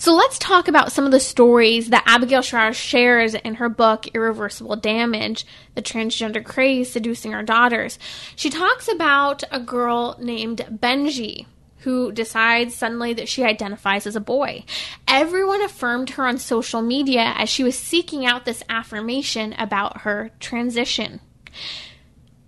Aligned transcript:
So 0.00 0.14
let's 0.14 0.38
talk 0.38 0.66
about 0.66 0.92
some 0.92 1.04
of 1.04 1.10
the 1.10 1.20
stories 1.20 1.90
that 1.90 2.04
Abigail 2.06 2.40
Shrier 2.40 2.72
shares 2.72 3.34
in 3.34 3.56
her 3.56 3.68
book, 3.68 4.06
Irreversible 4.14 4.76
Damage 4.76 5.44
The 5.74 5.82
Transgender 5.82 6.42
Craze 6.42 6.90
Seducing 6.90 7.34
Our 7.34 7.42
Daughters. 7.42 7.98
She 8.34 8.48
talks 8.48 8.88
about 8.88 9.44
a 9.50 9.60
girl 9.60 10.16
named 10.18 10.66
Benji 10.72 11.44
who 11.80 12.12
decides 12.12 12.74
suddenly 12.74 13.12
that 13.12 13.28
she 13.28 13.44
identifies 13.44 14.06
as 14.06 14.16
a 14.16 14.22
boy. 14.22 14.64
Everyone 15.06 15.60
affirmed 15.60 16.08
her 16.10 16.26
on 16.26 16.38
social 16.38 16.80
media 16.80 17.34
as 17.36 17.50
she 17.50 17.62
was 17.62 17.76
seeking 17.76 18.24
out 18.24 18.46
this 18.46 18.62
affirmation 18.70 19.52
about 19.58 20.00
her 20.00 20.30
transition. 20.40 21.20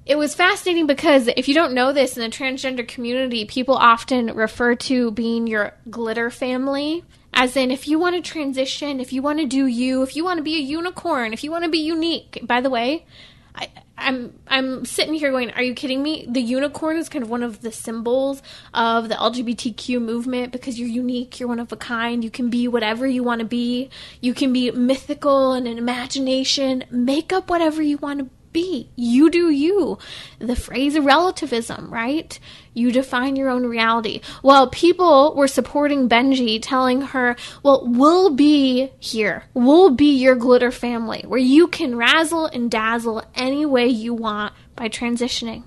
It 0.07 0.17
was 0.17 0.35
fascinating 0.35 0.87
because 0.87 1.29
if 1.37 1.49
you 1.49 1.55
don't 1.55 1.75
know 1.75 1.93
this 1.93 2.17
in 2.17 2.23
the 2.23 2.35
transgender 2.35 2.89
community, 2.89 3.45
people 3.45 3.75
often 3.75 4.29
refer 4.29 4.75
to 4.75 5.11
being 5.11 5.47
your 5.47 5.75
glitter 5.91 6.31
family. 6.31 7.05
As 7.35 7.57
in, 7.57 7.71
if 7.71 7.89
you 7.89 7.99
want 7.99 8.15
to 8.17 8.31
transition, 8.31 9.01
if 9.01 9.13
you 9.13 9.23
want 9.23 9.39
to 9.39 9.47
do 9.47 9.67
you, 9.67 10.03
if 10.03 10.15
you 10.17 10.25
want 10.25 10.39
to 10.39 10.43
be 10.43 10.57
a 10.57 10.61
unicorn, 10.61 11.33
if 11.33 11.43
you 11.43 11.51
want 11.51 11.65
to 11.65 11.71
be 11.71 11.79
unique. 11.79 12.41
By 12.43 12.61
the 12.61 12.69
way, 12.69 13.07
I, 13.55 13.69
I'm 13.97 14.39
I'm 14.47 14.85
sitting 14.85 15.15
here 15.15 15.31
going, 15.31 15.51
are 15.53 15.63
you 15.63 15.75
kidding 15.75 16.03
me? 16.03 16.27
The 16.29 16.41
unicorn 16.41 16.97
is 16.97 17.09
kind 17.09 17.23
of 17.23 17.31
one 17.31 17.43
of 17.43 17.63
the 17.63 17.73
symbols 17.73 18.43
of 18.75 19.09
the 19.09 19.15
LGBTQ 19.15 20.01
movement 20.01 20.53
because 20.53 20.79
you're 20.79 20.89
unique, 20.89 21.39
you're 21.39 21.49
one 21.49 21.61
of 21.61 21.73
a 21.73 21.77
kind, 21.77 22.25
you 22.25 22.31
can 22.31 22.51
be 22.51 22.69
whatever 22.69 23.07
you 23.07 23.23
want 23.23 23.41
to 23.41 23.47
be, 23.47 23.91
you 24.21 24.35
can 24.35 24.53
be 24.53 24.71
mythical 24.71 25.53
and 25.53 25.67
an 25.67 25.79
imagination, 25.79 26.85
make 26.91 27.33
up 27.33 27.49
whatever 27.49 27.83
you 27.83 27.99
want 27.99 28.21
to 28.21 28.29
be. 28.53 28.91
You 28.97 29.31
do 29.31 29.51
you. 29.51 29.99
The 30.39 30.57
phrase 30.57 30.99
relativism, 30.99 31.93
right? 31.93 32.39
You 32.75 32.93
define 32.93 33.37
your 33.37 33.51
own 33.51 33.67
reality. 33.67 34.21
Well, 34.43 34.69
people 34.69 35.35
were 35.35 35.49
supporting 35.49 36.09
Benji, 36.09 36.59
telling 36.61 37.01
her, 37.01 37.37
well, 37.63 37.85
we'll 37.87 38.31
be 38.31 38.93
here. 38.99 39.45
We'll 39.55 39.91
be 39.91 40.15
your 40.15 40.35
glitter 40.35 40.71
family 40.71 41.25
where 41.27 41.41
you 41.41 41.69
can 41.69 41.97
razzle 41.97 42.47
and 42.47 42.71
dazzle 42.71 43.25
any 43.35 43.67
way 43.67 43.87
you 43.89 44.15
want 44.15 44.55
by 44.77 44.89
transitioning. 44.89 45.65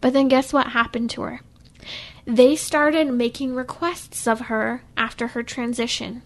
But 0.00 0.12
then 0.12 0.28
guess 0.28 0.52
what 0.52 0.68
happened 0.68 1.10
to 1.10 1.22
her? 1.22 1.40
They 2.26 2.56
started 2.56 3.12
making 3.12 3.54
requests 3.54 4.26
of 4.26 4.40
her 4.42 4.82
after 4.96 5.28
her 5.28 5.42
transition, 5.42 6.22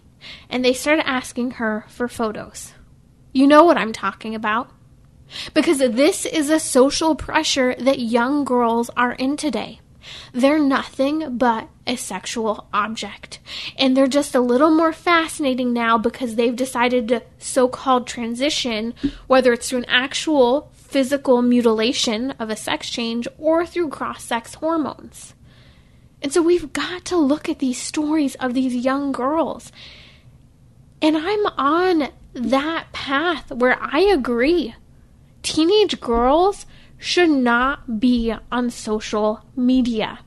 and 0.49 0.63
they 0.63 0.73
started 0.73 1.07
asking 1.07 1.51
her 1.51 1.85
for 1.89 2.07
photos. 2.07 2.73
You 3.33 3.47
know 3.47 3.63
what 3.63 3.77
I'm 3.77 3.93
talking 3.93 4.33
about. 4.33 4.71
Because 5.53 5.79
this 5.79 6.25
is 6.25 6.49
a 6.49 6.59
social 6.59 7.15
pressure 7.15 7.75
that 7.79 7.99
young 7.99 8.43
girls 8.43 8.89
are 8.97 9.13
in 9.13 9.37
today. 9.37 9.79
They're 10.33 10.59
nothing 10.59 11.37
but 11.37 11.69
a 11.85 11.95
sexual 11.95 12.67
object. 12.73 13.39
And 13.77 13.95
they're 13.95 14.07
just 14.07 14.35
a 14.35 14.39
little 14.39 14.71
more 14.71 14.93
fascinating 14.93 15.73
now 15.73 15.97
because 15.97 16.35
they've 16.35 16.55
decided 16.55 17.07
to 17.09 17.23
so 17.37 17.67
called 17.67 18.07
transition, 18.07 18.93
whether 19.27 19.53
it's 19.53 19.69
through 19.69 19.79
an 19.79 19.85
actual 19.85 20.71
physical 20.73 21.41
mutilation 21.41 22.31
of 22.31 22.49
a 22.49 22.55
sex 22.55 22.89
change 22.89 23.27
or 23.37 23.65
through 23.65 23.89
cross 23.89 24.23
sex 24.23 24.55
hormones. 24.55 25.35
And 26.21 26.33
so 26.33 26.41
we've 26.41 26.73
got 26.73 27.05
to 27.05 27.17
look 27.17 27.47
at 27.47 27.59
these 27.59 27.81
stories 27.81 28.35
of 28.35 28.53
these 28.53 28.75
young 28.75 29.11
girls. 29.11 29.71
And 31.01 31.15
I'm 31.15 31.45
on 31.57 32.09
that 32.33 32.91
path 32.91 33.51
where 33.51 33.77
I 33.79 34.01
agree 34.01 34.75
teenage 35.43 35.99
girls 35.99 36.65
should 36.97 37.29
not 37.29 37.99
be 37.99 38.33
on 38.51 38.69
social 38.69 39.45
media. 39.55 40.19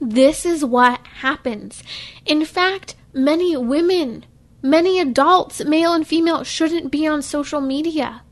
This 0.00 0.46
is 0.46 0.64
what 0.64 1.00
happens. 1.06 1.82
In 2.24 2.44
fact, 2.44 2.94
many 3.12 3.56
women, 3.56 4.24
many 4.62 5.00
adults, 5.00 5.64
male 5.64 5.92
and 5.92 6.06
female, 6.06 6.44
shouldn't 6.44 6.92
be 6.92 7.06
on 7.06 7.22
social 7.22 7.60
media. 7.60 8.22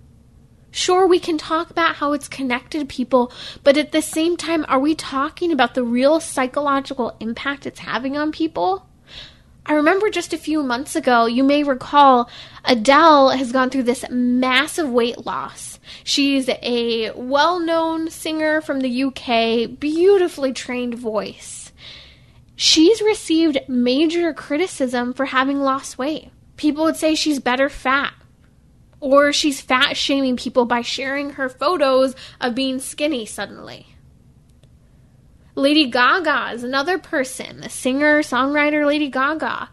Sure, 0.71 1.07
we 1.07 1.19
can 1.19 1.39
talk 1.39 1.71
about 1.71 1.97
how 1.97 2.13
it's 2.13 2.29
connected 2.29 2.89
people, 2.89 3.33
but 3.65 3.79
at 3.79 3.93
the 3.93 4.03
same 4.03 4.37
time, 4.37 4.65
are 4.69 4.79
we 4.79 4.95
talking 4.95 5.51
about 5.51 5.75
the 5.75 5.83
real 5.83 6.21
psychological 6.21 7.17
impact 7.19 7.67
it's 7.67 7.81
having 7.81 8.17
on 8.17 8.31
people? 8.31 8.87
I 9.69 9.73
remember 9.75 10.11
just 10.11 10.33
a 10.33 10.39
few 10.39 10.63
months 10.63 10.95
ago, 10.95 11.27
you 11.27 11.43
may 11.43 11.65
recall, 11.65 12.31
Adele 12.65 13.31
has 13.31 13.51
gone 13.51 13.69
through 13.69 13.83
this 13.83 14.05
massive 14.09 14.89
weight 14.89 15.27
loss. 15.27 15.81
She's 16.05 16.49
a 16.49 17.11
well 17.17 17.59
known 17.59 18.09
singer 18.09 18.61
from 18.61 18.79
the 18.79 19.03
UK, 19.03 19.81
beautifully 19.81 20.53
trained 20.53 20.95
voice. 20.95 21.73
She's 22.55 23.03
received 23.03 23.59
major 23.67 24.33
criticism 24.33 25.13
for 25.13 25.27
having 25.27 25.61
lost 25.61 25.99
weight. 25.99 26.31
People 26.57 26.85
would 26.85 26.97
say 26.97 27.17
she's 27.17 27.41
better 27.41 27.69
fat. 27.69 28.15
Or 29.01 29.33
she's 29.33 29.61
fat 29.61 29.97
shaming 29.97 30.37
people 30.37 30.65
by 30.65 30.83
sharing 30.83 31.31
her 31.31 31.49
photos 31.49 32.15
of 32.41 32.55
being 32.55 32.79
skinny 32.79 33.27
suddenly. 33.27 33.96
Lady 35.57 35.87
Gaga 35.87 36.53
is 36.53 36.63
another 36.63 36.99
person, 36.99 37.63
the 37.63 37.71
singer, 37.71 38.21
songwriter 38.21 38.87
Lady 38.87 39.09
Gaga. 39.09 39.71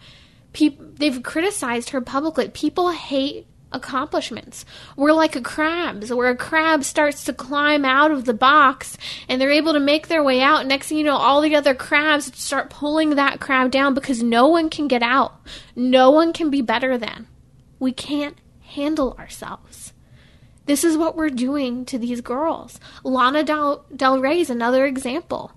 they've 0.53 1.21
criticized 1.21 1.89
her 1.89 1.99
publicly. 1.99 2.47
People 2.47 2.91
hate 2.91 3.47
accomplishments. 3.73 4.63
We're 4.95 5.11
like 5.11 5.35
a 5.35 5.41
crabs, 5.41 6.13
where 6.13 6.29
a 6.29 6.37
crab 6.37 6.85
starts 6.85 7.25
to 7.25 7.33
climb 7.33 7.83
out 7.83 8.11
of 8.11 8.23
the 8.23 8.33
box 8.33 8.97
and 9.27 9.41
they're 9.41 9.51
able 9.51 9.73
to 9.73 9.79
make 9.81 10.07
their 10.07 10.23
way 10.23 10.41
out. 10.41 10.65
Next 10.65 10.87
thing 10.87 10.99
you 10.99 11.03
know, 11.03 11.17
all 11.17 11.41
the 11.41 11.53
other 11.53 11.75
crabs 11.75 12.33
start 12.39 12.69
pulling 12.69 13.15
that 13.15 13.41
crab 13.41 13.69
down 13.69 13.93
because 13.93 14.23
no 14.23 14.47
one 14.47 14.69
can 14.69 14.87
get 14.87 15.03
out. 15.03 15.35
No 15.75 16.11
one 16.11 16.31
can 16.31 16.49
be 16.49 16.61
better 16.61 16.97
than. 16.97 17.27
We 17.77 17.91
can't 17.91 18.37
handle 18.61 19.17
ourselves. 19.19 19.91
This 20.65 20.85
is 20.85 20.95
what 20.95 21.17
we're 21.17 21.29
doing 21.29 21.83
to 21.87 21.99
these 21.99 22.21
girls. 22.21 22.79
Lana 23.03 23.43
Del, 23.43 23.83
Del 23.93 24.21
Rey 24.21 24.39
is 24.39 24.49
another 24.49 24.85
example. 24.85 25.51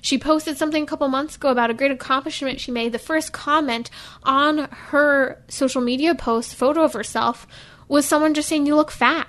She 0.00 0.18
posted 0.18 0.56
something 0.56 0.82
a 0.82 0.86
couple 0.86 1.08
months 1.08 1.36
ago 1.36 1.50
about 1.50 1.70
a 1.70 1.74
great 1.74 1.90
accomplishment 1.90 2.60
she 2.60 2.70
made. 2.70 2.92
The 2.92 2.98
first 2.98 3.32
comment 3.32 3.90
on 4.22 4.68
her 4.70 5.42
social 5.48 5.80
media 5.80 6.14
post, 6.14 6.54
photo 6.54 6.82
of 6.82 6.92
herself, 6.92 7.46
was 7.88 8.06
someone 8.06 8.34
just 8.34 8.48
saying, 8.48 8.66
You 8.66 8.76
look 8.76 8.90
fat. 8.90 9.28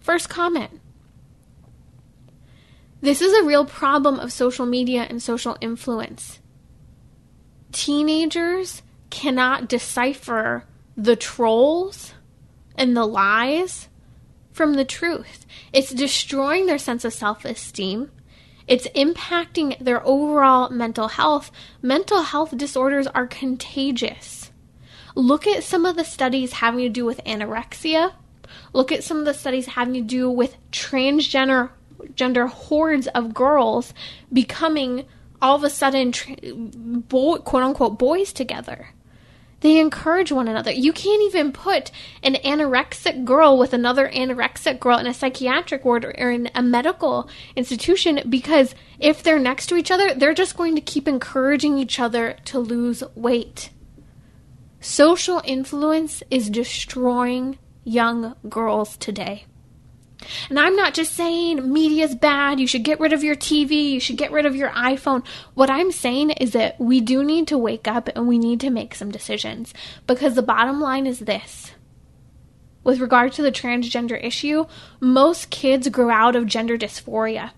First 0.00 0.28
comment. 0.28 0.80
This 3.00 3.20
is 3.20 3.32
a 3.34 3.44
real 3.44 3.64
problem 3.64 4.18
of 4.18 4.32
social 4.32 4.66
media 4.66 5.06
and 5.08 5.22
social 5.22 5.56
influence. 5.60 6.40
Teenagers 7.72 8.82
cannot 9.10 9.68
decipher 9.68 10.64
the 10.96 11.16
trolls 11.16 12.14
and 12.76 12.96
the 12.96 13.06
lies 13.06 13.88
from 14.52 14.74
the 14.74 14.84
truth. 14.84 15.44
It's 15.72 15.92
destroying 15.92 16.66
their 16.66 16.78
sense 16.78 17.04
of 17.04 17.12
self 17.12 17.44
esteem. 17.44 18.10
It's 18.66 18.88
impacting 18.88 19.78
their 19.78 20.04
overall 20.06 20.70
mental 20.70 21.08
health. 21.08 21.50
Mental 21.82 22.22
health 22.22 22.56
disorders 22.56 23.06
are 23.08 23.26
contagious. 23.26 24.50
Look 25.14 25.46
at 25.46 25.64
some 25.64 25.86
of 25.86 25.96
the 25.96 26.04
studies 26.04 26.54
having 26.54 26.80
to 26.80 26.88
do 26.88 27.04
with 27.04 27.22
anorexia. 27.24 28.12
Look 28.72 28.92
at 28.92 29.04
some 29.04 29.18
of 29.18 29.24
the 29.24 29.34
studies 29.34 29.66
having 29.66 29.94
to 29.94 30.00
do 30.00 30.30
with 30.30 30.56
transgender 30.70 31.70
gender 32.14 32.46
hordes 32.46 33.06
of 33.08 33.34
girls 33.34 33.94
becoming 34.32 35.06
all 35.40 35.56
of 35.56 35.64
a 35.64 35.70
sudden 35.70 36.12
boy, 37.08 37.36
quote 37.38 37.62
unquote 37.62 37.98
boys 37.98 38.32
together. 38.32 38.90
They 39.60 39.78
encourage 39.78 40.30
one 40.30 40.48
another. 40.48 40.70
You 40.70 40.92
can't 40.92 41.22
even 41.22 41.50
put 41.50 41.90
an 42.22 42.34
anorexic 42.34 43.24
girl 43.24 43.56
with 43.58 43.72
another 43.72 44.08
anorexic 44.08 44.78
girl 44.78 44.98
in 44.98 45.06
a 45.06 45.14
psychiatric 45.14 45.84
ward 45.84 46.04
or 46.04 46.30
in 46.30 46.50
a 46.54 46.62
medical 46.62 47.28
institution 47.54 48.20
because 48.28 48.74
if 48.98 49.22
they're 49.22 49.38
next 49.38 49.66
to 49.68 49.76
each 49.76 49.90
other, 49.90 50.14
they're 50.14 50.34
just 50.34 50.56
going 50.56 50.74
to 50.74 50.80
keep 50.82 51.08
encouraging 51.08 51.78
each 51.78 51.98
other 51.98 52.36
to 52.46 52.58
lose 52.58 53.02
weight. 53.14 53.70
Social 54.80 55.40
influence 55.44 56.22
is 56.30 56.50
destroying 56.50 57.58
young 57.82 58.36
girls 58.48 58.96
today. 58.98 59.46
And 60.48 60.58
I'm 60.58 60.76
not 60.76 60.94
just 60.94 61.14
saying 61.14 61.72
media's 61.72 62.14
bad, 62.14 62.60
you 62.60 62.66
should 62.66 62.82
get 62.82 63.00
rid 63.00 63.12
of 63.12 63.24
your 63.24 63.36
TV, 63.36 63.90
you 63.90 64.00
should 64.00 64.16
get 64.16 64.32
rid 64.32 64.46
of 64.46 64.56
your 64.56 64.70
iPhone. 64.70 65.26
What 65.54 65.70
I'm 65.70 65.92
saying 65.92 66.30
is 66.30 66.52
that 66.52 66.80
we 66.80 67.00
do 67.00 67.24
need 67.24 67.48
to 67.48 67.58
wake 67.58 67.88
up 67.88 68.08
and 68.14 68.28
we 68.28 68.38
need 68.38 68.60
to 68.60 68.70
make 68.70 68.94
some 68.94 69.10
decisions. 69.10 69.74
Because 70.06 70.34
the 70.34 70.42
bottom 70.42 70.80
line 70.80 71.06
is 71.06 71.20
this 71.20 71.72
with 72.86 73.00
regard 73.00 73.32
to 73.32 73.42
the 73.42 73.50
transgender 73.50 74.22
issue, 74.22 74.64
most 75.00 75.50
kids 75.50 75.88
grow 75.88 76.08
out 76.08 76.36
of 76.36 76.46
gender 76.46 76.78
dysphoria. 76.78 77.50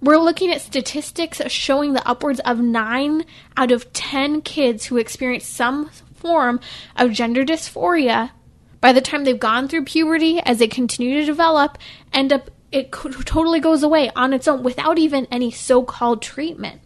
We're 0.00 0.16
looking 0.16 0.50
at 0.50 0.62
statistics 0.62 1.42
showing 1.52 1.92
that 1.92 2.06
upwards 2.06 2.40
of 2.40 2.60
9 2.60 3.24
out 3.58 3.70
of 3.70 3.92
10 3.92 4.40
kids 4.40 4.86
who 4.86 4.96
experience 4.96 5.46
some 5.46 5.90
form 6.14 6.60
of 6.96 7.12
gender 7.12 7.44
dysphoria 7.44 8.30
by 8.80 8.92
the 8.92 9.00
time 9.00 9.24
they've 9.24 9.38
gone 9.38 9.68
through 9.68 9.84
puberty, 9.84 10.40
as 10.40 10.58
they 10.58 10.68
continue 10.68 11.20
to 11.20 11.26
develop, 11.26 11.78
end 12.12 12.32
up 12.32 12.50
it 12.72 12.92
totally 12.92 13.58
goes 13.58 13.82
away 13.82 14.10
on 14.14 14.32
its 14.32 14.46
own 14.46 14.62
without 14.62 14.96
even 14.96 15.26
any 15.30 15.50
so-called 15.50 16.22
treatment. 16.22 16.80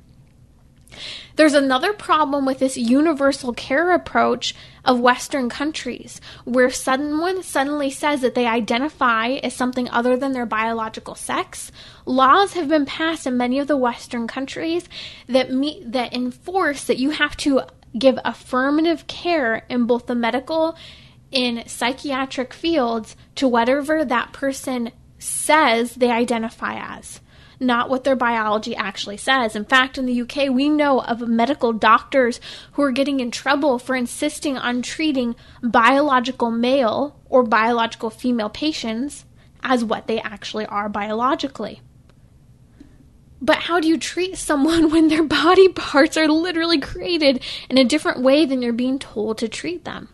There's 1.37 1.55
another 1.55 1.93
problem 1.93 2.47
with 2.47 2.61
this 2.61 2.77
universal 2.77 3.53
care 3.53 3.93
approach 3.93 4.55
of 4.85 5.01
Western 5.01 5.49
countries, 5.49 6.21
where 6.45 6.71
someone 6.71 7.43
suddenly 7.43 7.91
says 7.91 8.21
that 8.21 8.35
they 8.35 8.47
identify 8.47 9.33
as 9.43 9.55
something 9.55 9.91
other 9.91 10.17
than 10.17 10.33
their 10.33 10.47
biological 10.47 11.17
sex. 11.17 11.73
Laws 12.07 12.53
have 12.53 12.69
been 12.69 12.87
passed 12.87 13.27
in 13.27 13.37
many 13.37 13.59
of 13.59 13.67
the 13.67 13.77
Western 13.77 14.27
countries 14.29 14.89
that 15.27 15.51
meet 15.51 15.93
that 15.93 16.15
enforce 16.15 16.85
that 16.85 16.99
you 16.99 17.11
have 17.11 17.37
to 17.39 17.63
give 17.99 18.19
affirmative 18.25 19.07
care 19.07 19.67
in 19.69 19.87
both 19.87 20.07
the 20.07 20.15
medical 20.15 20.77
and 21.35 21.69
psychiatric 21.69 22.55
fields 22.55 23.17
to 23.35 23.49
whatever 23.49 24.05
that 24.05 24.33
person 24.33 24.93
says 25.19 25.95
they 25.95 26.11
identify 26.11 26.75
as 26.75 27.21
not 27.61 27.89
what 27.89 28.05
their 28.05 28.17
biology 28.17 28.75
actually 28.77 29.17
says. 29.17 29.57
In 29.57 29.65
fact, 29.65 29.99
in 29.99 30.07
the 30.07 30.21
UK, 30.23 30.51
we 30.51 30.69
know 30.69 31.01
of 31.01 31.21
medical 31.21 31.73
doctors 31.73 32.41
who 32.73 32.83
are 32.83 32.93
getting 32.93 33.21
in 33.21 33.31
trouble 33.31 33.79
for 33.79 33.95
insisting 33.95 34.57
on 34.57 34.83
treating 34.83 35.37
biological 35.63 36.51
male 36.51 37.19
or 37.29 37.43
biological 37.43 38.11
female 38.11 38.51
patients 38.51 39.25
as 39.63 39.85
what 39.85 40.07
they 40.07 40.21
actually 40.21 40.67
are 40.67 40.89
biologically. 40.89 41.81
But 43.41 43.57
how 43.57 43.81
do 43.81 43.89
you 43.89 43.99
treat 43.99 44.37
someone 44.37 44.91
when 44.91 45.09
their 45.09 45.25
body 45.25 45.69
parts 45.69 46.17
are 46.17 46.29
literally 46.29 46.81
created 46.81 47.43
in 47.69 47.79
a 47.79 47.85
different 47.85 48.23
way 48.23 48.47
than 48.47 48.63
you're 48.63 48.73
being 48.73 48.99
told 48.99 49.39
to 49.39 49.49
treat 49.49 49.85
them? 49.85 50.09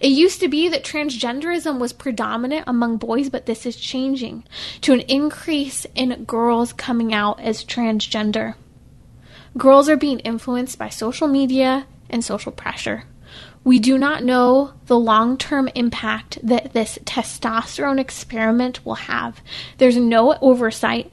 It 0.00 0.08
used 0.08 0.40
to 0.40 0.48
be 0.48 0.68
that 0.68 0.84
transgenderism 0.84 1.78
was 1.78 1.92
predominant 1.92 2.64
among 2.66 2.98
boys, 2.98 3.28
but 3.28 3.46
this 3.46 3.66
is 3.66 3.76
changing 3.76 4.44
to 4.82 4.92
an 4.92 5.00
increase 5.00 5.86
in 5.94 6.24
girls 6.24 6.72
coming 6.72 7.12
out 7.12 7.40
as 7.40 7.64
transgender. 7.64 8.54
Girls 9.56 9.88
are 9.88 9.96
being 9.96 10.20
influenced 10.20 10.78
by 10.78 10.88
social 10.88 11.28
media 11.28 11.86
and 12.10 12.24
social 12.24 12.52
pressure. 12.52 13.04
We 13.62 13.78
do 13.78 13.96
not 13.96 14.22
know 14.22 14.74
the 14.86 14.98
long 14.98 15.38
term 15.38 15.68
impact 15.74 16.38
that 16.42 16.72
this 16.72 16.98
testosterone 17.04 17.98
experiment 17.98 18.84
will 18.84 18.96
have. 18.96 19.40
There's 19.78 19.96
no 19.96 20.36
oversight, 20.40 21.12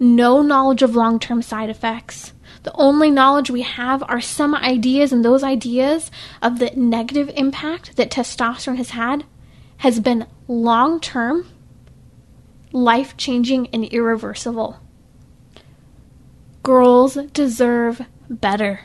no 0.00 0.42
knowledge 0.42 0.82
of 0.82 0.96
long 0.96 1.20
term 1.20 1.42
side 1.42 1.70
effects. 1.70 2.32
The 2.62 2.72
only 2.74 3.10
knowledge 3.10 3.50
we 3.50 3.62
have 3.62 4.02
are 4.04 4.20
some 4.20 4.54
ideas, 4.54 5.12
and 5.12 5.24
those 5.24 5.42
ideas 5.42 6.10
of 6.40 6.58
the 6.58 6.70
negative 6.76 7.30
impact 7.34 7.96
that 7.96 8.10
testosterone 8.10 8.76
has 8.76 8.90
had 8.90 9.24
has 9.78 9.98
been 9.98 10.26
long 10.46 11.00
term, 11.00 11.48
life 12.70 13.16
changing, 13.16 13.68
and 13.72 13.84
irreversible. 13.84 14.78
Girls 16.62 17.14
deserve 17.32 18.02
better. 18.30 18.82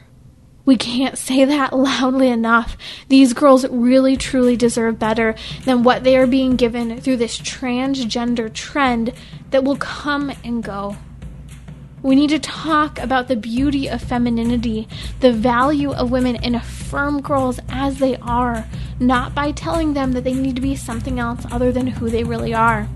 We 0.66 0.76
can't 0.76 1.18
say 1.18 1.46
that 1.46 1.72
loudly 1.78 2.30
enough. 2.30 2.78
These 3.10 3.34
girls 3.34 3.68
really 3.70 4.18
truly 4.18 4.58
deserve 4.58 4.98
better 4.98 5.36
than 5.66 5.84
what 5.84 6.04
they 6.04 6.18
are 6.18 6.28
being 6.28 6.56
given 6.56 7.00
through 7.00 7.18
this 7.18 7.38
transgender 7.38 8.52
trend 8.52 9.14
that 9.52 9.64
will 9.64 9.78
come 9.78 10.34
and 10.44 10.64
go. 10.64 10.98
We 12.08 12.16
need 12.16 12.30
to 12.30 12.40
talk 12.40 13.00
about 13.00 13.28
the 13.28 13.36
beauty 13.36 13.90
of 13.90 14.02
femininity, 14.02 14.88
the 15.20 15.34
value 15.34 15.92
of 15.92 16.10
women, 16.10 16.38
and 16.38 16.56
affirm 16.56 17.22
girls 17.22 17.60
as 17.68 18.00
they 18.00 18.16
are, 18.22 18.66
not 18.98 19.36
by 19.36 19.52
telling 19.52 19.94
them 19.94 20.14
that 20.14 20.24
they 20.24 20.34
need 20.34 20.56
to 20.56 20.62
be 20.62 20.74
something 20.74 21.20
else 21.20 21.46
other 21.52 21.70
than 21.70 21.88
who 21.88 22.10
they 22.10 22.24
really 22.24 22.54
are. 22.54 22.88